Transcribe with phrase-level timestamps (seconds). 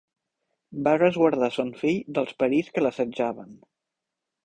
[0.87, 3.57] Va resguardar son fill dels perills que l'assetjaven.